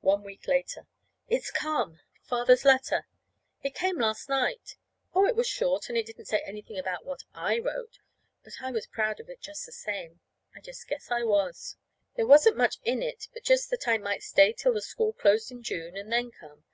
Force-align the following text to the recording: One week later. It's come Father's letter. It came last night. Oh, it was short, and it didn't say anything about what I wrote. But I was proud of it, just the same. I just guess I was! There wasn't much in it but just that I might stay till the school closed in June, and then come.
One 0.00 0.22
week 0.24 0.48
later. 0.48 0.86
It's 1.28 1.50
come 1.50 2.00
Father's 2.22 2.64
letter. 2.64 3.06
It 3.62 3.74
came 3.74 3.98
last 4.00 4.26
night. 4.30 4.76
Oh, 5.14 5.26
it 5.26 5.36
was 5.36 5.46
short, 5.46 5.90
and 5.90 5.98
it 5.98 6.06
didn't 6.06 6.28
say 6.28 6.42
anything 6.46 6.78
about 6.78 7.04
what 7.04 7.24
I 7.34 7.58
wrote. 7.58 7.98
But 8.42 8.54
I 8.62 8.70
was 8.70 8.86
proud 8.86 9.20
of 9.20 9.28
it, 9.28 9.42
just 9.42 9.66
the 9.66 9.72
same. 9.72 10.20
I 10.56 10.60
just 10.60 10.88
guess 10.88 11.10
I 11.10 11.24
was! 11.24 11.76
There 12.16 12.26
wasn't 12.26 12.56
much 12.56 12.76
in 12.84 13.02
it 13.02 13.28
but 13.34 13.44
just 13.44 13.68
that 13.68 13.86
I 13.86 13.98
might 13.98 14.22
stay 14.22 14.54
till 14.54 14.72
the 14.72 14.80
school 14.80 15.12
closed 15.12 15.50
in 15.52 15.62
June, 15.62 15.94
and 15.94 16.10
then 16.10 16.30
come. 16.30 16.64